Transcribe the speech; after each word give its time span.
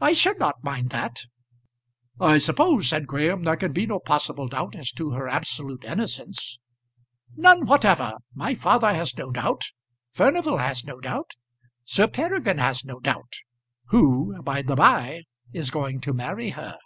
"I 0.00 0.14
should 0.14 0.38
not 0.38 0.64
mind 0.64 0.88
that." 0.92 1.26
"I 2.18 2.38
suppose," 2.38 2.88
said 2.88 3.06
Graham, 3.06 3.42
"there 3.42 3.58
can 3.58 3.74
be 3.74 3.84
no 3.84 3.98
possible 4.00 4.48
doubt 4.48 4.74
as 4.74 4.90
to 4.92 5.10
her 5.10 5.28
absolute 5.28 5.84
innocence?" 5.84 6.58
"None 7.36 7.66
whatever. 7.66 8.14
My 8.34 8.54
father 8.54 8.94
has 8.94 9.14
no 9.18 9.30
doubt. 9.30 9.64
Furnival 10.10 10.56
has 10.56 10.86
no 10.86 11.00
doubt. 11.00 11.32
Sir 11.84 12.06
Peregrine 12.08 12.56
has 12.56 12.82
no 12.86 12.98
doubt, 12.98 13.34
who, 13.88 14.40
by 14.42 14.62
the 14.62 14.74
by, 14.74 15.24
is 15.52 15.68
going 15.68 16.00
to 16.00 16.14
marry 16.14 16.48
her." 16.48 16.78